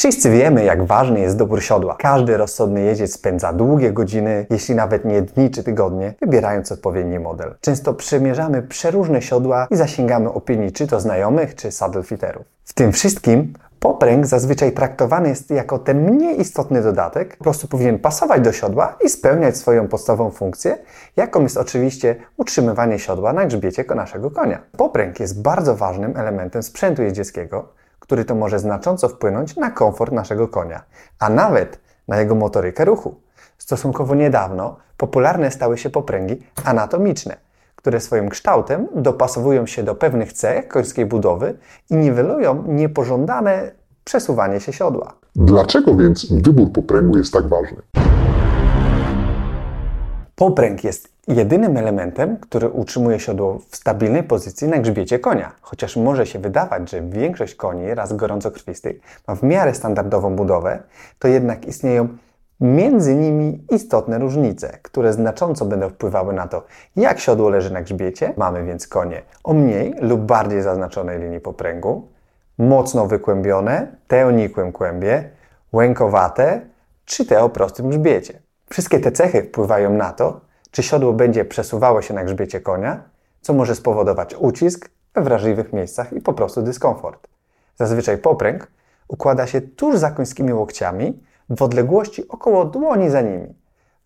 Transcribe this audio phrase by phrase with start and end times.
[0.00, 1.96] Wszyscy wiemy, jak ważny jest dobór siodła.
[1.98, 7.54] Każdy rozsądny jeździec spędza długie godziny, jeśli nawet nie dni czy tygodnie, wybierając odpowiedni model.
[7.60, 12.44] Często przemierzamy przeróżne siodła i zasięgamy opinii czy to znajomych, czy saddlefitterów.
[12.64, 17.98] W tym wszystkim Popręg zazwyczaj traktowany jest jako ten mniej istotny dodatek, po prostu powinien
[17.98, 20.78] pasować do siodła i spełniać swoją podstawową funkcję,
[21.16, 24.58] jaką jest oczywiście utrzymywanie siodła na grzbiecie naszego konia.
[24.76, 30.48] Popręg jest bardzo ważnym elementem sprzętu jeździeckiego, który to może znacząco wpłynąć na komfort naszego
[30.48, 30.82] konia,
[31.18, 33.20] a nawet na jego motorykę ruchu.
[33.58, 37.36] Stosunkowo niedawno popularne stały się popręgi anatomiczne,
[37.76, 41.58] które swoim kształtem dopasowują się do pewnych cech końskiej budowy
[41.90, 43.72] i niwelują niepożądane
[44.04, 45.12] przesuwanie się siodła.
[45.36, 47.82] Dlaczego więc wybór popręgu jest tak ważny?
[50.34, 55.52] Popręg jest jedynym elementem, który utrzymuje siodło w stabilnej pozycji na grzbiecie konia.
[55.60, 60.82] Chociaż może się wydawać, że większość koni raz gorącokrwistych ma w miarę standardową budowę,
[61.18, 62.08] to jednak istnieją
[62.60, 66.64] między nimi istotne różnice, które znacząco będą wpływały na to,
[66.96, 68.34] jak siodło leży na grzbiecie.
[68.36, 72.08] Mamy więc konie o mniej lub bardziej zaznaczonej linii popręgu,
[72.58, 75.30] mocno wykłębione, te o nikłym kłębie,
[75.72, 76.60] łękowate
[77.04, 78.40] czy te o prostym grzbiecie.
[78.70, 80.40] Wszystkie te cechy wpływają na to,
[80.70, 83.02] czy siodło będzie przesuwało się na grzbiecie konia,
[83.40, 87.28] co może spowodować ucisk we wrażliwych miejscach i po prostu dyskomfort.
[87.76, 88.70] Zazwyczaj popręg
[89.08, 93.54] układa się tuż za końskimi łokciami, w odległości około dłoni za nimi.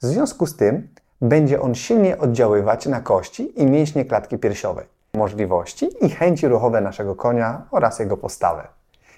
[0.03, 0.89] W związku z tym
[1.20, 7.15] będzie on silnie oddziaływać na kości i mięśnie klatki piersiowej, możliwości i chęci ruchowe naszego
[7.15, 8.69] konia oraz jego postawę.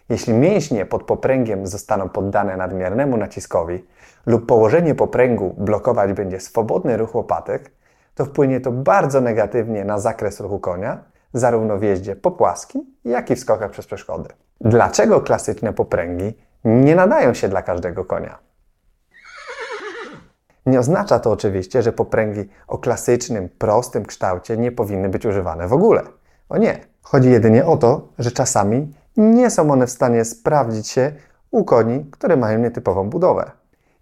[0.08, 3.84] Jeśli mięśnie pod popręgiem zostaną poddane nadmiernemu naciskowi
[4.26, 7.70] lub położenie popręgu blokować będzie swobodny ruch łopatek,
[8.14, 13.30] to wpłynie to bardzo negatywnie na zakres ruchu konia, zarówno w jeździe po płaskim, jak
[13.30, 14.28] i w skokach przez przeszkody.
[14.60, 16.34] Dlaczego klasyczne popręgi
[16.64, 18.38] nie nadają się dla każdego konia?
[20.66, 25.72] Nie oznacza to oczywiście, że popręgi o klasycznym, prostym kształcie nie powinny być używane w
[25.72, 26.02] ogóle.
[26.48, 26.78] O nie.
[27.02, 31.12] Chodzi jedynie o to, że czasami nie są one w stanie sprawdzić się
[31.50, 33.50] u koni, które mają nietypową budowę.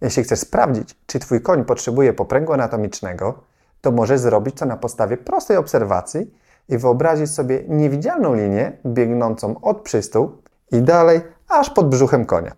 [0.01, 3.43] Jeśli chcesz sprawdzić, czy Twój koń potrzebuje popręgu anatomicznego,
[3.81, 6.33] to możesz zrobić to na podstawie prostej obserwacji
[6.69, 10.31] i wyobrazić sobie niewidzialną linię biegnącą od przystół
[10.71, 12.51] i dalej aż pod brzuchem konia.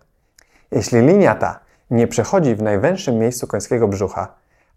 [0.70, 1.60] Jeśli linia ta
[1.90, 4.34] nie przechodzi w najwęższym miejscu końskiego brzucha,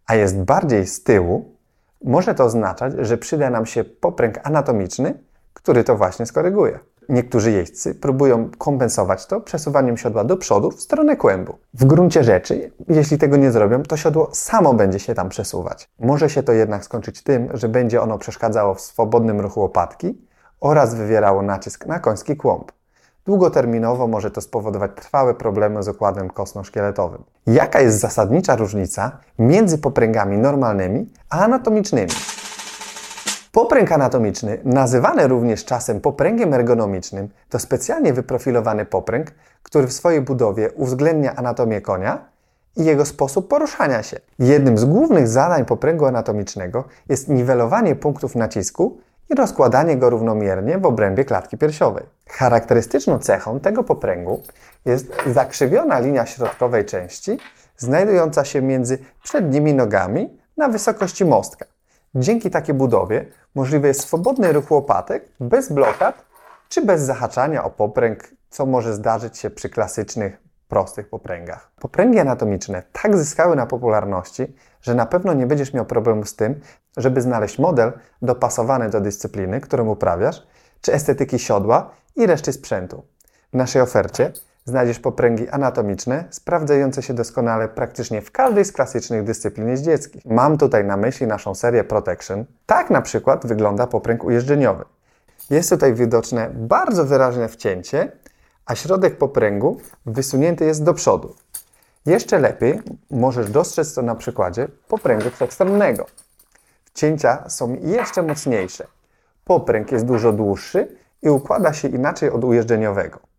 [0.07, 1.55] a jest bardziej z tyłu,
[2.03, 5.13] może to oznaczać, że przyda nam się popręg anatomiczny,
[5.53, 6.79] który to właśnie skoryguje.
[7.11, 11.57] Niektórzy jeźdźcy próbują kompensować to przesuwaniem siodła do przodu w stronę kłębu.
[11.73, 15.89] W gruncie rzeczy, jeśli tego nie zrobią, to siodło samo będzie się tam przesuwać.
[15.99, 20.21] Może się to jednak skończyć tym, że będzie ono przeszkadzało w swobodnym ruchu łopatki
[20.59, 22.71] oraz wywierało nacisk na koński kłąb.
[23.25, 27.23] Długoterminowo może to spowodować trwałe problemy z układem kostno-szkieletowym.
[27.47, 32.11] Jaka jest zasadnicza różnica między popręgami normalnymi a anatomicznymi?
[33.51, 39.31] Popręg anatomiczny, nazywany również czasem popręgiem ergonomicznym, to specjalnie wyprofilowany popręg,
[39.63, 42.25] który w swojej budowie uwzględnia anatomię konia
[42.77, 44.19] i jego sposób poruszania się.
[44.39, 48.97] Jednym z głównych zadań popręgu anatomicznego jest niwelowanie punktów nacisku
[49.29, 52.03] i rozkładanie go równomiernie w obrębie klatki piersiowej.
[52.29, 54.43] Charakterystyczną cechą tego popręgu
[54.85, 57.37] jest zakrzywiona linia środkowej części,
[57.77, 61.70] znajdująca się między przednimi nogami na wysokości mostka.
[62.15, 66.25] Dzięki takiej budowie możliwy jest swobodny ruch łopatek bez blokad
[66.69, 71.71] czy bez zahaczania o popręg, co może zdarzyć się przy klasycznych, prostych popręgach.
[71.79, 76.61] Popręgi anatomiczne tak zyskały na popularności, że na pewno nie będziesz miał problemu z tym,
[76.97, 80.47] żeby znaleźć model dopasowany do dyscypliny, którą uprawiasz,
[80.81, 83.03] czy estetyki siodła i reszty sprzętu.
[83.53, 84.31] W naszej ofercie
[84.71, 90.25] znajdziesz popręgi anatomiczne, sprawdzające się doskonale praktycznie w każdej z klasycznych dyscyplin jeździeckich.
[90.25, 92.45] Mam tutaj na myśli naszą serię Protection.
[92.65, 94.85] Tak na przykład wygląda popręg ujeżdżeniowy.
[95.49, 98.11] Jest tutaj widoczne bardzo wyraźne wcięcie,
[98.65, 101.35] a środek popręgu wysunięty jest do przodu.
[102.05, 102.81] Jeszcze lepiej
[103.11, 106.05] możesz dostrzec to na przykładzie popręgu wszechstronnego.
[106.85, 108.87] Wcięcia są jeszcze mocniejsze.
[109.45, 110.87] Popręg jest dużo dłuższy
[111.21, 113.30] i układa się inaczej od ujeżdżeniowego.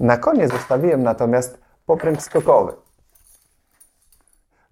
[0.00, 2.72] Na koniec zostawiłem natomiast popręg skokowy.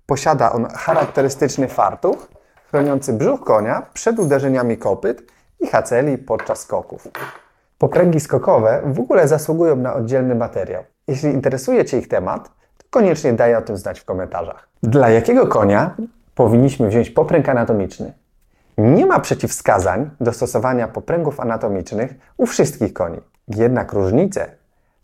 [0.07, 2.29] Posiada on charakterystyczny fartuch,
[2.71, 5.23] chroniący brzuch konia przed uderzeniami kopyt
[5.61, 7.09] i haceli podczas skoków.
[7.79, 10.85] Popręgi skokowe w ogóle zasługują na oddzielny materiał.
[11.09, 14.69] Jeśli interesuje Cię ich temat, to koniecznie daj o tym znać w komentarzach.
[14.83, 15.95] Dla jakiego konia
[16.35, 18.13] powinniśmy wziąć popręg anatomiczny?
[18.79, 23.21] Nie ma przeciwwskazań do stosowania popręgów anatomicznych u wszystkich koni.
[23.49, 24.51] Jednak różnice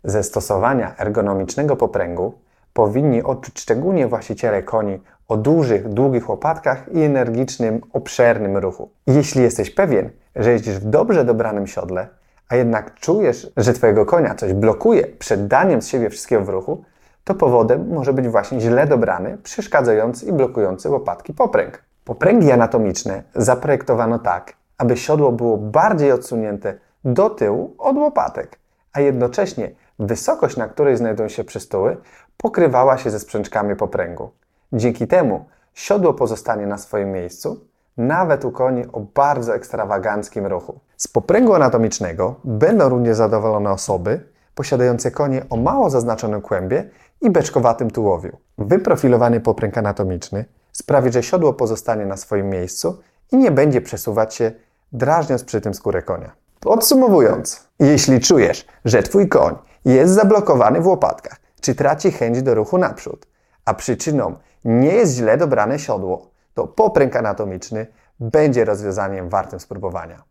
[0.03, 2.33] Ze stosowania ergonomicznego popręgu
[2.73, 8.89] powinni odczuć szczególnie właściciele koni o dużych, długich łopatkach i energicznym, obszernym ruchu.
[9.07, 12.07] Jeśli jesteś pewien, że jeździsz w dobrze dobranym siodle,
[12.49, 16.83] a jednak czujesz, że Twojego konia coś blokuje przed daniem z siebie wszystkiego w ruchu,
[17.23, 21.83] to powodem może być właśnie źle dobrany, przeszkadzający i blokujący łopatki popręg.
[22.05, 26.73] Popręgi anatomiczne zaprojektowano tak, aby siodło było bardziej odsunięte
[27.05, 28.59] do tyłu od łopatek,
[28.93, 31.97] a jednocześnie wysokość, na której znajdują się przystóły,
[32.37, 34.31] pokrywała się ze sprzęczkami popręgu.
[34.73, 37.65] Dzięki temu siodło pozostanie na swoim miejscu,
[37.97, 40.79] nawet u koni o bardzo ekstrawaganckim ruchu.
[40.97, 46.89] Z popręgu anatomicznego będą również zadowolone osoby posiadające konie o mało zaznaczonym kłębie
[47.21, 48.37] i beczkowatym tułowiu.
[48.57, 52.99] Wyprofilowany popręg anatomiczny sprawi, że siodło pozostanie na swoim miejscu
[53.31, 54.51] i nie będzie przesuwać się,
[54.91, 56.31] drażniąc przy tym skórę konia.
[56.59, 59.55] Podsumowując, jeśli czujesz, że Twój koń
[59.85, 63.27] jest zablokowany w łopatkach, czy traci chęć do ruchu naprzód,
[63.65, 64.35] a przyczyną
[64.65, 67.87] nie jest źle dobrane siodło, to popręg anatomiczny
[68.19, 70.23] będzie rozwiązaniem wartym spróbowania.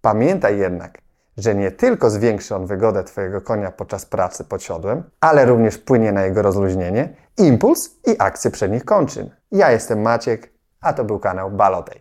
[0.00, 0.98] Pamiętaj jednak,
[1.36, 6.12] że nie tylko zwiększy on wygodę Twojego konia podczas pracy pod siodłem, ale również wpłynie
[6.12, 9.30] na jego rozluźnienie, impuls i akcję przednich kończyn.
[9.52, 12.00] Ja jestem Maciek, a to był kanał Balotate.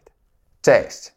[0.61, 1.07] Cześć!